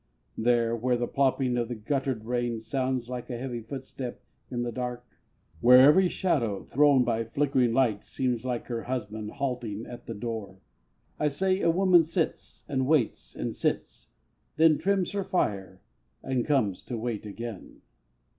There, 0.39 0.75
where 0.75 0.97
the 0.97 1.05
plopping 1.07 1.57
of 1.57 1.67
the 1.67 1.75
guttered 1.75 2.25
rain 2.25 2.59
Sounds 2.59 3.07
like 3.07 3.29
a 3.29 3.37
heavy 3.37 3.61
footstep 3.61 4.19
in 4.49 4.63
the 4.63 4.71
dark, 4.71 5.05
Where 5.59 5.79
every 5.81 6.09
shadow 6.09 6.63
thrown 6.63 7.03
by 7.03 7.23
flickering 7.23 7.71
light 7.73 8.03
Seems 8.03 8.43
like 8.43 8.65
her 8.65 8.81
husband 8.85 9.29
halting 9.33 9.85
at 9.85 10.07
the 10.07 10.15
door, 10.15 10.57
I 11.19 11.27
say 11.27 11.61
a 11.61 11.69
woman 11.69 12.03
sits, 12.03 12.65
and 12.67 12.87
waits, 12.87 13.35
and 13.35 13.55
sits, 13.55 14.07
Then 14.55 14.79
trims 14.79 15.11
her 15.11 15.23
fire, 15.23 15.81
and 16.23 16.47
comes 16.47 16.81
to 16.85 16.97
wait 16.97 17.27
again. 17.27 17.83